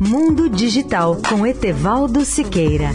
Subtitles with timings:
[0.00, 2.90] Mundo Digital com Etevaldo Siqueira.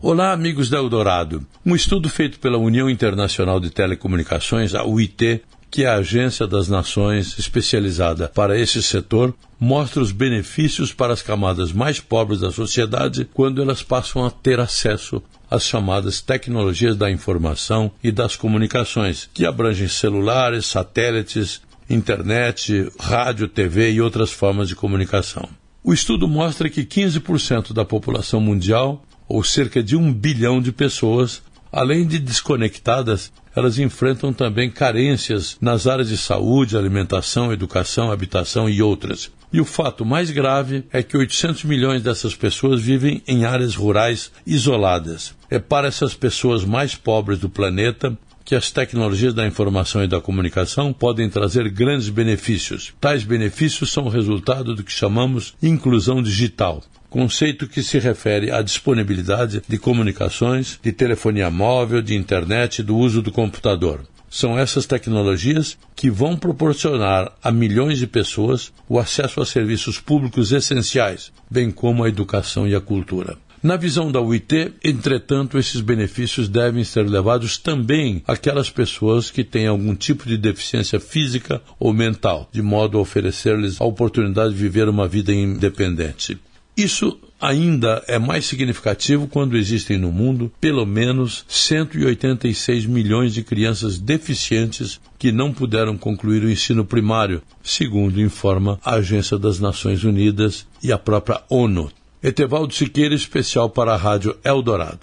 [0.00, 1.46] Olá, amigos da Eldorado.
[1.64, 7.38] Um estudo feito pela União Internacional de Telecomunicações, a UIT, que a agência das nações
[7.38, 13.62] especializada para esse setor, mostra os benefícios para as camadas mais pobres da sociedade quando
[13.62, 19.88] elas passam a ter acesso às chamadas tecnologias da informação e das comunicações, que abrangem
[19.88, 25.48] celulares, satélites, internet, rádio, TV e outras formas de comunicação.
[25.82, 31.42] O estudo mostra que 15% da população mundial, ou cerca de um bilhão de pessoas,
[31.74, 38.80] além de desconectadas, elas enfrentam também carências nas áreas de saúde, alimentação, educação, habitação e
[38.80, 39.30] outras.
[39.52, 44.30] E o fato mais grave é que 800 milhões dessas pessoas vivem em áreas rurais
[44.46, 45.34] isoladas.
[45.50, 50.20] É para essas pessoas mais pobres do planeta que as tecnologias da informação e da
[50.20, 52.92] comunicação podem trazer grandes benefícios.
[53.00, 56.82] Tais benefícios são resultado do que chamamos inclusão digital
[57.14, 63.22] conceito que se refere à disponibilidade de comunicações, de telefonia móvel, de internet do uso
[63.22, 64.00] do computador.
[64.28, 70.50] São essas tecnologias que vão proporcionar a milhões de pessoas o acesso a serviços públicos
[70.50, 73.38] essenciais, bem como a educação e a cultura.
[73.62, 79.68] Na visão da UIT, entretanto, esses benefícios devem ser levados também àquelas pessoas que têm
[79.68, 84.88] algum tipo de deficiência física ou mental, de modo a oferecer-lhes a oportunidade de viver
[84.88, 86.40] uma vida independente.
[86.76, 93.98] Isso ainda é mais significativo quando existem no mundo pelo menos 186 milhões de crianças
[93.98, 100.66] deficientes que não puderam concluir o ensino primário, segundo informa a Agência das Nações Unidas
[100.82, 101.90] e a própria ONU.
[102.22, 105.00] Etevaldo Siqueira, especial para a Rádio Eldorado.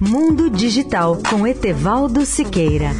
[0.00, 2.90] Mundo Digital com Etevaldo Siqueira.